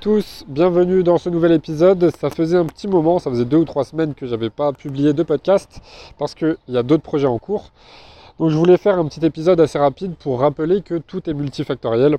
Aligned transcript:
tous, 0.00 0.46
bienvenue 0.48 1.02
dans 1.02 1.18
ce 1.18 1.28
nouvel 1.28 1.52
épisode. 1.52 2.10
Ça 2.18 2.30
faisait 2.30 2.56
un 2.56 2.64
petit 2.64 2.88
moment, 2.88 3.18
ça 3.18 3.30
faisait 3.30 3.44
deux 3.44 3.58
ou 3.58 3.64
trois 3.66 3.84
semaines 3.84 4.14
que 4.14 4.26
j'avais 4.26 4.48
pas 4.48 4.72
publié 4.72 5.12
de 5.12 5.22
podcast 5.22 5.82
parce 6.18 6.34
qu'il 6.34 6.56
y 6.68 6.78
a 6.78 6.82
d'autres 6.82 7.02
projets 7.02 7.26
en 7.26 7.38
cours. 7.38 7.70
Donc 8.38 8.48
je 8.48 8.56
voulais 8.56 8.78
faire 8.78 8.98
un 8.98 9.04
petit 9.04 9.24
épisode 9.26 9.60
assez 9.60 9.78
rapide 9.78 10.14
pour 10.14 10.40
rappeler 10.40 10.80
que 10.80 10.96
tout 10.96 11.28
est 11.28 11.34
multifactoriel. 11.34 12.16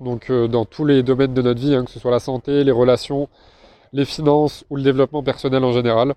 Donc 0.00 0.30
euh, 0.30 0.48
dans 0.48 0.64
tous 0.64 0.84
les 0.84 1.04
domaines 1.04 1.32
de 1.32 1.42
notre 1.42 1.60
vie, 1.60 1.76
hein, 1.76 1.84
que 1.84 1.92
ce 1.92 2.00
soit 2.00 2.10
la 2.10 2.18
santé, 2.18 2.64
les 2.64 2.72
relations, 2.72 3.28
les 3.92 4.04
finances 4.04 4.64
ou 4.68 4.74
le 4.74 4.82
développement 4.82 5.22
personnel 5.22 5.62
en 5.62 5.70
général. 5.70 6.14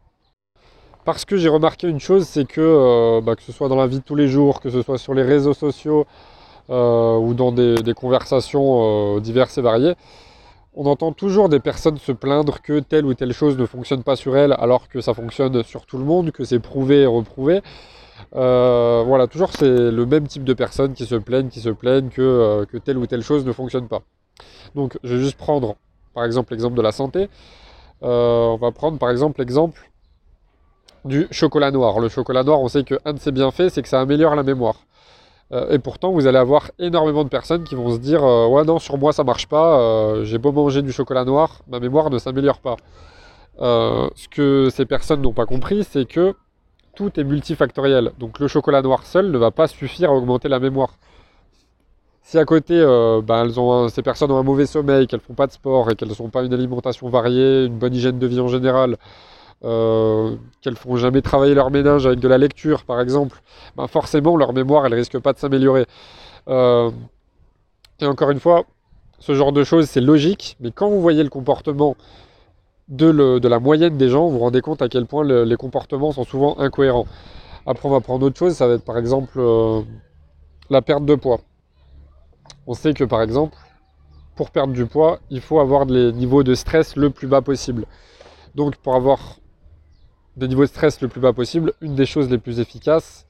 Parce 1.06 1.24
que 1.24 1.38
j'ai 1.38 1.50
remarqué 1.50 1.88
une 1.88 2.00
chose, 2.00 2.24
c'est 2.24 2.48
que 2.48 2.62
euh, 2.62 3.22
bah, 3.22 3.36
que 3.36 3.44
ce 3.44 3.52
soit 3.52 3.70
dans 3.70 3.76
la 3.76 3.86
vie 3.86 4.00
de 4.00 4.04
tous 4.04 4.16
les 4.16 4.28
jours, 4.28 4.60
que 4.60 4.72
ce 4.72 4.82
soit 4.82 4.98
sur 4.98 5.14
les 5.14 5.22
réseaux 5.22 5.54
sociaux 5.54 6.08
euh, 6.72 7.16
ou 7.16 7.36
dans 7.36 7.52
des 7.52 7.94
conversations 7.94 9.20
diverses 9.20 9.60
et 9.60 9.62
variées, 9.62 9.94
on 10.78 10.86
entend 10.86 11.12
toujours 11.12 11.50
des 11.50 11.60
personnes 11.60 11.98
se 11.98 12.12
plaindre 12.12 12.62
que 12.62 12.80
telle 12.80 13.06
ou 13.06 13.14
telle 13.16 13.34
chose 13.34 13.58
ne 13.58 13.66
fonctionne 13.66 14.04
pas 14.04 14.16
sur 14.16 14.38
elles 14.38 14.56
alors 14.60 14.88
que 14.88 15.02
ça 15.02 15.16
fonctionne 15.16 15.64
sur 15.64 15.88
tout 15.88 15.98
le 15.98 16.06
monde, 16.06 16.32
que 16.32 16.46
c'est 16.46 16.60
prouvé 16.60 17.02
et 17.02 17.06
reprouvé. 17.08 17.62
Euh, 18.36 19.04
voilà, 19.06 19.26
toujours 19.26 19.52
c'est 19.54 19.92
le 19.92 20.06
même 20.06 20.28
type 20.28 20.44
de 20.44 20.54
personnes 20.54 20.94
qui 20.94 21.06
se 21.06 21.16
plaignent, 21.16 21.50
qui 21.50 21.62
se 21.62 21.70
plaignent 21.70 22.10
que, 22.10 22.22
euh, 22.22 22.66
que, 22.66 22.78
telle 22.78 22.98
ou 22.98 23.08
telle 23.08 23.24
chose 23.24 23.44
ne 23.44 23.52
fonctionne 23.52 23.88
pas. 23.88 24.04
Donc 24.76 25.00
je 25.04 25.16
vais 25.16 25.22
juste 25.22 25.38
prendre 25.38 25.78
par 26.14 26.26
exemple 26.26 26.54
l'exemple 26.54 26.78
de 26.78 26.84
la 26.84 26.92
santé. 26.92 27.28
Euh, 28.04 28.46
on 28.46 28.58
va 28.58 28.72
prendre 28.72 29.00
par 29.00 29.10
exemple 29.10 29.40
l'exemple 29.40 29.90
du 31.06 31.28
chocolat 31.32 31.72
noir. 31.72 32.00
Le 32.00 32.10
chocolat 32.10 32.44
noir, 32.44 32.62
on 32.62 32.68
sait 32.68 32.84
qu'un 32.84 33.14
de 33.14 33.20
ses 33.20 33.32
bienfaits, 33.32 33.70
c'est 33.70 33.82
que 33.82 33.90
ça 33.90 34.00
améliore 34.00 34.36
la 34.36 34.44
mémoire. 34.44 34.76
Euh, 35.54 35.72
et 35.72 35.80
pourtant, 35.80 36.12
vous 36.12 36.28
allez 36.28 36.38
avoir 36.38 36.72
énormément 36.78 37.24
de 37.24 37.30
personnes 37.30 37.64
qui 37.64 37.76
vont 37.76 37.92
se 37.92 38.00
dire 38.00 38.24
euh, 38.24 38.48
Ouais, 38.48 38.64
non, 38.66 38.80
sur 38.80 38.98
moi 38.98 39.14
ça 39.14 39.24
marche 39.24 39.48
pas, 39.48 39.80
euh, 39.80 40.26
j'ai 40.26 40.38
beau 40.38 40.52
manger 40.52 40.82
du 40.82 40.92
chocolat 40.92 41.24
noir, 41.24 41.62
ma 41.70 41.80
mémoire 41.80 42.10
ne 42.10 42.18
s'améliore 42.18 42.60
pas. 42.60 42.76
ce 43.60 44.28
que 44.30 44.70
ces 44.70 44.86
personnes 44.86 45.22
n'ont 45.22 45.34
pas 45.34 45.46
compris, 45.46 45.84
c'est 45.84 46.06
que 46.06 46.36
tout 46.96 47.20
est 47.20 47.24
multifactoriel. 47.24 48.12
Donc 48.20 48.40
le 48.40 48.48
chocolat 48.48 48.82
noir 48.82 49.06
seul 49.06 49.32
ne 49.32 49.38
va 49.38 49.52
pas 49.52 49.68
suffire 49.68 50.10
à 50.12 50.14
augmenter 50.14 50.50
la 50.50 50.60
mémoire. 50.60 50.98
Si 52.24 52.38
à 52.38 52.46
côté, 52.46 52.76
ben, 53.26 53.46
elles 53.46 53.60
ont 53.60 53.88
ces 53.88 54.02
personnes 54.02 54.32
ont 54.32 54.38
un 54.38 54.44
mauvais 54.44 54.66
sommeil, 54.66 55.08
qu'elles 55.08 55.22
font 55.22 55.34
pas 55.34 55.48
de 55.48 55.54
sport 55.54 55.90
et 55.90 55.96
qu'elles 55.96 56.12
n'ont 56.20 56.30
pas 56.30 56.44
une 56.44 56.54
alimentation 56.54 57.08
variée, 57.10 57.66
une 57.66 57.78
bonne 57.78 57.96
hygiène 57.96 58.20
de 58.20 58.28
vie 58.28 58.42
en 58.42 58.50
général, 58.50 58.98
euh, 59.64 60.36
qu'elles 60.62 60.76
font 60.76 60.98
jamais 60.98 61.22
travailler 61.22 61.56
leur 61.56 61.72
ménage 61.72 62.06
avec 62.06 62.20
de 62.20 62.28
la 62.28 62.38
lecture, 62.38 62.84
par 62.84 63.02
exemple, 63.02 63.42
ben 63.76 63.88
forcément 63.88 64.38
leur 64.38 64.54
mémoire, 64.54 64.86
elle 64.86 64.94
risque 64.94 65.18
pas 65.20 65.34
de 65.34 65.40
s'améliorer. 65.40 65.86
Euh, 66.48 66.92
et 68.00 68.06
encore 68.06 68.30
une 68.30 68.40
fois, 68.40 68.66
ce 69.20 69.34
genre 69.34 69.52
de 69.52 69.64
choses, 69.64 69.90
c'est 69.90 70.02
logique, 70.02 70.58
mais 70.60 70.72
quand 70.72 70.90
vous 70.90 71.02
voyez 71.02 71.24
le 71.24 71.30
comportement 71.30 71.96
de, 72.88 73.48
la 73.48 73.60
moyenne 73.60 73.98
des 73.98 74.10
gens, 74.10 74.28
vous 74.28 74.34
vous 74.34 74.40
rendez 74.40 74.62
compte 74.62 74.82
à 74.82 74.90
quel 74.90 75.06
point 75.08 75.24
les 75.24 75.56
comportements 75.56 76.12
sont 76.12 76.24
souvent 76.24 76.60
incohérents. 76.60 77.08
Après, 77.66 77.90
on 77.90 77.92
va 77.92 78.00
prendre 78.00 78.26
autre 78.26 78.38
chose, 78.38 78.54
ça 78.54 78.68
va 78.68 78.76
être 78.76 78.86
par 78.86 78.98
exemple 78.98 79.40
euh, 79.40 79.82
la 80.70 80.82
perte 80.82 81.04
de 81.04 81.16
poids. 81.16 81.42
On 82.68 82.76
sait 82.76 82.94
que 82.94 83.04
par 83.04 83.22
exemple, 83.22 83.58
pour 84.36 84.52
perdre 84.52 84.74
du 84.74 84.86
poids, 84.86 85.20
il 85.32 85.42
faut 85.42 85.60
avoir 85.60 85.86
les 85.86 86.14
niveaux 86.14 86.44
de 86.44 86.54
stress 86.54 86.96
le 86.96 87.10
plus 87.10 87.28
bas 87.28 87.42
possible. 87.42 87.86
Donc 88.56 88.78
pour 88.78 88.96
avoir 88.96 89.20
des 90.38 90.48
niveaux 90.48 90.64
de 90.64 90.68
stress 90.68 91.02
le 91.02 91.08
plus 91.08 91.20
bas 91.20 91.34
possible, 91.34 91.74
une 91.82 91.96
des 91.96 92.06
choses 92.06 92.30
les 92.30 92.38
plus 92.38 92.60
efficaces, 92.60 93.26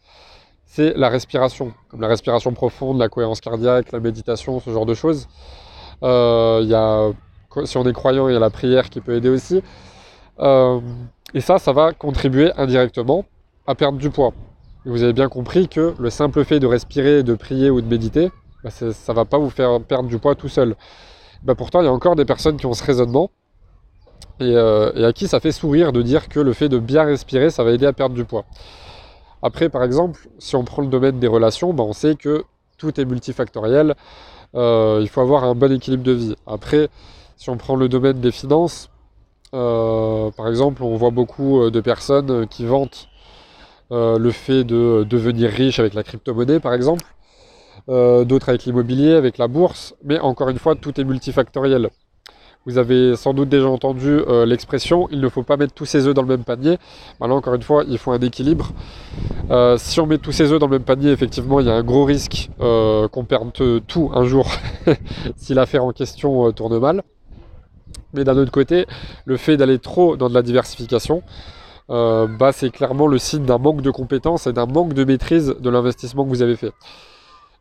c'est 0.66 0.94
la 0.95 1.09
respiration, 1.09 1.73
comme 1.89 2.02
la 2.02 2.08
respiration 2.08 2.52
profonde, 2.53 2.99
la 2.99 3.08
cohérence 3.08 3.39
cardiaque, 3.39 3.91
la 3.94 3.99
méditation, 3.99 4.59
ce 4.59 4.69
genre 4.69 4.86
de 4.86 4.94
choses. 4.94 5.27
Euh, 6.03 6.61
y 6.64 6.73
a, 6.75 7.11
si 7.66 7.77
on 7.77 7.88
est 7.88 7.94
croyant, 7.94 8.27
il 8.27 8.33
y 8.33 8.36
a 8.36 8.39
la 8.39 8.49
prière 8.49 8.89
qui 8.89 8.99
peut 8.99 9.16
aider 9.16 9.30
aussi. 9.30 9.64
Euh, 10.39 10.80
et 11.33 11.41
ça, 11.41 11.58
ça 11.58 11.72
va 11.72 11.94
contribuer 11.94 12.52
indirectement 12.58 13.25
à 13.66 13.73
perdre 13.73 13.97
du 13.97 14.09
poids. 14.09 14.33
vous 14.86 15.02
avez 15.02 15.14
bien 15.14 15.30
compris 15.30 15.67
que 15.67 15.95
le 15.98 16.10
simple 16.10 16.43
fait 16.43 16.60
de 16.60 16.67
respirer, 16.67 17.23
de 17.23 17.33
prier 17.33 17.70
ou 17.70 17.81
de 17.81 17.87
méditer, 17.87 18.30
bah, 18.64 18.70
ça 18.70 18.86
ne 18.86 19.14
va 19.14 19.26
pas 19.26 19.37
vous 19.37 19.49
faire 19.49 19.81
perdre 19.81 20.10
du 20.10 20.20
poids 20.20 20.36
tout 20.36 20.49
seul. 20.49 20.76
Bah, 21.43 21.55
pourtant, 21.55 21.81
il 21.81 21.86
y 21.86 21.87
a 21.87 21.92
encore 21.92 22.15
des 22.15 22.26
personnes 22.26 22.58
qui 22.58 22.65
ont 22.65 22.73
ce 22.73 22.83
raisonnement 22.83 23.31
euh, 24.42 24.92
et, 24.95 25.04
à 25.04 25.14
qui 25.14 25.28
ça 25.28 25.39
fait 25.39 25.52
sourire 25.52 25.92
de 25.92 26.02
dire 26.02 26.30
que 26.30 26.39
le 26.39 26.54
fait 26.54 26.70
de 26.70 26.78
bien 26.78 27.04
respirer, 27.04 27.50
ça 27.50 27.64
va 27.64 27.72
aider 27.72 27.86
à 27.86 27.94
perdre 27.94 28.16
du 28.16 28.26
poids. 28.26 28.45
Après, 29.42 29.70
par 29.70 29.83
exemple, 29.83 30.28
si 30.39 30.55
on 30.55 30.64
prend 30.64 30.82
le 30.82 30.88
domaine 30.88 31.20
des 31.20 31.28
relations, 31.28 31.73
ben, 31.73 31.83
on 31.83 31.94
sait 31.94 32.16
que 32.16 32.44
tout 32.78 33.00
est 33.00 33.05
multifactoriel. 33.05 33.95
Euh, 34.55 35.00
il 35.02 35.10
faut 35.10 35.22
avoir 35.22 35.44
un 35.44 35.55
bon 35.55 35.72
équilibre 35.72 36.04
de 36.04 36.11
vie. 36.11 36.36
Après, 36.45 36.89
si 37.38 37.50
on 37.50 37.58
prend 37.58 37.76
le 37.76 37.89
domaine 37.89 38.20
des 38.20 38.32
finances, 38.32 38.89
euh, 39.54 40.32
par 40.32 40.48
exemple, 40.48 40.84
on 40.84 40.95
voit 40.95 41.11
beaucoup 41.11 41.70
de 41.70 41.82
personnes 41.82 42.48
qui 42.48 42.66
vantent 42.66 43.08
le 43.89 44.32
fait 44.32 44.64
de 44.64 45.05
devenir 45.10 45.49
riche 45.49 45.80
avec 45.80 45.94
la 45.94 46.04
crypto-monnaie, 46.04 46.60
par 46.60 46.73
exemple. 46.73 47.05
D'autres 47.88 48.49
avec 48.49 48.66
l'immobilier, 48.66 49.14
avec 49.14 49.38
la 49.38 49.48
bourse. 49.48 49.95
Mais 50.04 50.20
encore 50.20 50.49
une 50.49 50.60
fois, 50.60 50.76
tout 50.76 50.99
est 50.99 51.04
multifactoriel. 51.04 51.89
Vous 52.67 52.78
avez 52.78 53.16
sans 53.16 53.33
doute 53.33 53.48
déjà 53.48 53.70
entendu 53.70 54.10
euh, 54.10 54.45
l'expression 54.45 55.08
il 55.10 55.22
ne 55.22 55.30
faut 55.30 55.44
pas 55.44 55.55
mettre 55.55 55.73
tous 55.73 55.86
ses 55.86 56.05
œufs 56.05 56.14
dans 56.14 56.22
le 56.22 56.28
même 56.28 56.44
panier. 56.44 56.78
Maintenant, 57.22 57.38
encore 57.38 57.54
une 57.54 57.61
fois, 57.61 57.86
il 57.88 57.98
faut 57.98 58.11
un 58.11 58.20
équilibre. 58.20 58.73
Euh, 59.50 59.78
si 59.78 60.02
on 60.02 60.05
met 60.05 60.17
tous 60.17 60.33
ses 60.33 60.52
œufs 60.52 60.60
dans 60.60 60.67
le 60.67 60.73
même 60.73 60.83
panier, 60.83 61.11
effectivement, 61.11 61.61
il 61.61 61.67
y 61.67 61.70
a 61.70 61.76
un 61.76 61.82
gros 61.82 62.04
risque 62.04 62.50
euh, 62.60 63.08
qu'on 63.08 63.23
perde 63.23 63.54
tout 63.88 64.11
un 64.14 64.26
jour 64.26 64.52
si 65.38 65.54
l'affaire 65.54 65.86
en 65.86 65.94
question 65.94 66.52
tourne 66.52 66.78
mal. 66.78 67.04
Mais 68.11 68.26
d'un 68.26 68.36
autre 68.36 68.52
côté, 68.52 68.86
le 69.23 69.38
fait 69.38 69.55
d'aller 69.55 69.80
trop 69.80 70.17
dans 70.17 70.28
de 70.28 70.34
la 70.34 70.42
diversification, 70.42 71.23
bah, 71.88 72.52
c'est 72.52 72.70
clairement 72.70 73.08
le 73.08 73.17
signe 73.17 73.45
d'un 73.45 73.60
manque 73.60 73.82
de 73.82 73.92
compétences 73.92 74.45
et 74.45 74.52
d'un 74.52 74.66
manque 74.66 74.92
de 74.92 75.05
maîtrise 75.05 75.55
de 75.58 75.70
l'investissement 75.70 76.26
que 76.26 76.30
vous 76.30 76.42
avez 76.42 76.58
fait. 76.58 76.73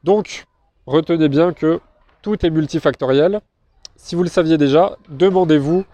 Donc, 0.02 0.46
retenez 0.84 1.28
bien 1.28 1.52
que 1.52 1.78
tout 2.22 2.44
est 2.44 2.50
multifactoriel 2.50 3.40
si 3.96 4.14
vous 4.14 4.22
le 4.22 4.28
saviez 4.28 4.58
déjà, 4.58 4.96
demandez-vous 5.08 5.84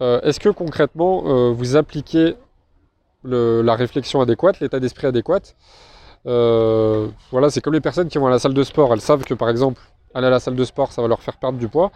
euh, 0.00 0.20
est-ce 0.22 0.40
que 0.40 0.48
concrètement 0.48 1.22
euh, 1.26 1.52
vous 1.52 1.76
appliquez 1.76 2.36
la 3.24 3.74
réflexion 3.74 4.20
adéquate, 4.20 4.60
l'état 4.60 4.80
d'esprit 4.80 5.06
adéquat 5.06 5.40
euh, 6.26 7.08
Voilà, 7.30 7.48
c'est 7.48 7.62
comme 7.62 7.72
les 7.72 7.80
personnes 7.80 8.08
qui 8.08 8.18
vont 8.18 8.26
à 8.26 8.30
la 8.30 8.38
salle 8.38 8.52
de 8.52 8.62
sport. 8.62 8.92
Elles 8.92 9.00
savent 9.00 9.24
que 9.24 9.32
par 9.32 9.48
exemple, 9.48 9.80
aller 10.12 10.26
à 10.26 10.30
la 10.30 10.40
salle 10.40 10.56
de 10.56 10.64
sport, 10.64 10.92
ça 10.92 11.00
va 11.00 11.08
leur 11.08 11.22
faire 11.22 11.38
perdre 11.38 11.58
du 11.58 11.68
poids. 11.68 11.90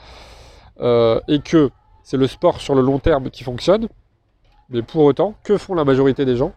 et 0.81 1.41
que 1.45 1.71
c'est 2.03 2.17
le 2.17 2.27
sport 2.27 2.61
sur 2.61 2.75
le 2.75 2.81
long 2.81 2.99
terme 2.99 3.31
qui 3.31 3.45
fonctionne. 3.45 3.89
Mais 4.71 4.83
pour 4.83 5.03
autant, 5.05 5.35
que 5.45 5.59
font 5.59 5.75
la 5.75 5.85
majorité 5.85 6.25
des 6.25 6.37
gens? 6.37 6.53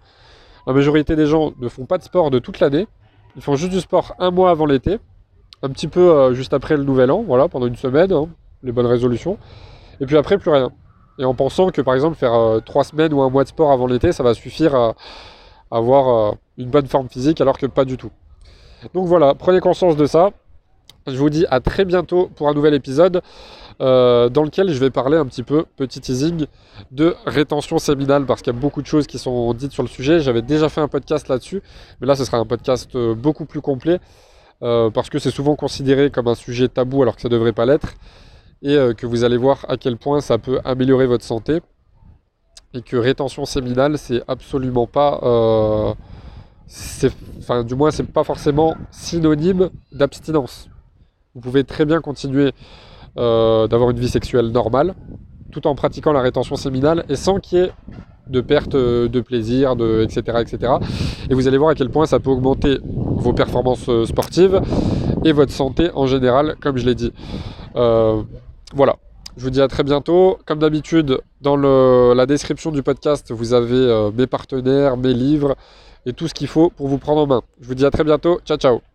La 0.68 0.73
majorité 0.73 1.16
des 1.16 1.25
gens 1.25 1.51
ne 1.59 1.68
font 1.68 1.85
pas 1.85 1.97
de 1.97 2.03
sport 2.03 2.29
de 2.31 2.39
toute 2.39 2.59
l'année. 2.59 2.88
Ils 3.35 3.41
font 3.41 3.56
juste 3.56 3.72
du 3.72 3.81
sport 3.81 4.16
un 4.19 4.31
mois 4.31 4.51
avant 4.51 4.66
l'été, 4.66 5.00
un 5.63 5.69
petit 5.69 5.88
peu 5.88 6.33
juste 6.33 6.53
après 6.53 6.78
le 6.78 6.83
nouvel 6.83 7.12
an, 7.12 7.23
voilà, 7.23 7.50
pendant 7.50 7.68
une 7.68 7.75
semaine, 7.75 8.13
hein 8.13 8.29
les 8.64 8.72
bonnes 8.72 8.86
résolutions. 8.86 9.38
Et 10.00 10.06
puis 10.06 10.18
après, 10.18 10.38
plus 10.38 10.52
rien. 10.52 10.72
Et 11.20 11.26
en 11.26 11.36
pensant 11.36 11.70
que 11.70 11.82
par 11.82 11.94
exemple 11.94 12.18
faire 12.18 12.34
euh, 12.34 12.60
trois 12.60 12.84
semaines 12.84 13.14
ou 13.14 13.22
un 13.22 13.30
mois 13.30 13.44
de 13.44 13.50
sport 13.50 13.72
avant 13.72 13.88
l'été, 13.88 14.12
ça 14.12 14.24
va 14.24 14.34
suffire 14.34 14.76
à, 14.76 14.96
avoir 15.70 16.32
euh, 16.32 16.36
une 16.58 16.70
bonne 16.70 16.88
forme 16.88 17.10
physique, 17.10 17.40
alors 17.42 17.58
que 17.58 17.68
pas 17.68 17.86
du 17.86 17.96
tout. 17.96 18.12
Donc 18.94 19.06
voilà, 19.06 19.36
prenez 19.36 19.60
conscience 19.60 19.96
de 19.96 20.06
ça. 20.06 20.32
Je 21.08 21.16
vous 21.18 21.30
dis 21.30 21.46
à 21.50 21.60
très 21.60 21.86
bientôt 21.86 22.30
pour 22.36 22.48
un 22.50 22.54
nouvel 22.54 22.74
épisode 22.74 23.22
euh, 23.82 24.30
dans 24.30 24.44
lequel 24.44 24.72
je 24.72 24.80
vais 24.80 24.90
parler 24.90 25.18
un 25.18 25.26
petit 25.26 25.44
peu, 25.44 25.66
petit 25.76 26.00
teasing, 26.00 26.46
de 26.92 27.16
rétention 27.26 27.80
séminale 27.80 28.26
parce 28.26 28.42
qu'il 28.42 28.54
y 28.54 28.56
a 28.56 28.60
beaucoup 28.60 28.82
de 28.82 28.88
choses 28.88 29.08
qui 29.08 29.18
sont 29.18 29.54
dites 29.54 29.72
sur 29.72 29.84
le 29.84 29.90
sujet. 29.90 30.20
J'avais 30.20 30.42
déjà 30.42 30.70
fait 30.70 30.82
un 30.82 30.88
podcast 30.88 31.28
là-dessus, 31.28 31.62
mais 32.00 32.08
là 32.08 32.16
ce 32.16 32.26
sera 32.26 32.38
un 32.38 32.46
podcast 32.46 32.96
beaucoup 32.98 33.46
plus 33.46 33.62
complet 33.62 34.00
parce 34.60 35.10
que 35.10 35.18
c'est 35.18 35.32
souvent 35.32 35.56
considéré 35.56 36.12
comme 36.12 36.28
un 36.28 36.36
sujet 36.36 36.68
tabou 36.68 37.02
alors 37.02 37.16
que 37.16 37.22
ça 37.22 37.30
ne 37.30 37.34
devrait 37.34 37.54
pas 37.54 37.66
l'être 37.66 37.94
et 38.62 38.76
euh, 38.76 38.94
que 38.94 39.06
vous 39.06 39.24
allez 39.24 39.38
voir 39.38 39.66
à 39.70 39.78
quel 39.78 39.98
point 39.98 40.22
ça 40.22 40.38
peut 40.38 40.60
améliorer 40.63 41.08
votre 41.08 41.25
santé 41.25 41.62
et 42.74 42.81
que 42.81 42.96
rétention 42.96 43.46
séminale 43.46 43.98
c'est 43.98 44.22
absolument 44.28 44.88
pas 44.88 45.19
euh, 45.24 45.94
enfin 47.40 47.63
du 47.63 47.75
moins 47.75 47.92
c'est 47.92 48.04
pas 48.04 48.24
forcément 48.24 48.75
synonyme 48.92 49.69
d'abstinence 49.92 50.69
vous 51.34 51.42
pouvez 51.42 51.63
très 51.63 51.86
bien 51.86 52.02
continuer 52.02 52.52
euh, 53.18 53.68
d'avoir 53.68 53.90
une 53.90 54.00
vie 54.00 54.10
sexuelle 54.10 54.48
normale 54.48 54.94
tout 55.52 55.68
en 55.68 55.75
pratiquant 55.75 56.14
la 56.14 56.22
rétention 56.22 56.56
séminale 56.56 57.04
et 57.10 57.16
sans 57.16 57.40
qu'il 57.40 57.57
y 57.57 57.62
ait 57.62 57.72
de 58.28 58.40
perte 58.40 58.74
de 58.74 59.19
plaisir, 59.19 59.75
de, 59.75 60.04
etc., 60.04 60.38
etc. 60.40 60.74
Et 61.30 61.34
vous 61.34 61.50
allez 61.50 61.57
voir 61.57 61.72
à 61.72 61.75
quel 61.75 61.90
point 61.90 62.06
ça 62.06 62.19
peut 62.22 62.30
augmenter 62.30 62.80
vos 62.86 63.34
performances 63.34 63.90
sportives 64.06 64.62
et 65.25 65.34
votre 65.34 65.52
santé 65.52 65.90
en 65.94 66.06
général, 66.06 66.56
comme 66.62 66.78
je 66.78 66.86
l'ai 66.86 66.96
dit. 66.96 67.12
Voilà. 68.73 68.97
Je 69.38 69.44
vous 69.44 69.50
dis 69.50 69.62
à 69.62 69.68
très 69.68 69.83
bientôt. 69.83 70.38
Comme 70.45 70.59
d'habitude, 70.59 71.21
dans 71.41 71.56
la 71.56 72.25
description 72.25 72.71
du 72.71 72.83
podcast, 72.83 73.31
vous 73.31 73.53
avez 73.53 73.75
euh, 73.75 74.12
mes 74.12 74.27
partenaires, 74.27 74.97
mes 74.97 75.13
livres 75.13 75.56
et 76.06 76.13
tout 76.13 76.27
ce 76.27 76.33
qu'il 76.33 76.47
faut 76.47 76.69
pour 76.69 76.88
vous 76.88 76.97
prendre 76.97 77.21
en 77.21 77.27
main. 77.27 77.41
Je 77.62 77.68
vous 77.68 77.75
dis 77.75 77.85
à 77.85 77.91
très 77.91 78.03
bientôt. 78.03 78.39
Ciao, 78.45 78.57
ciao. 78.57 78.91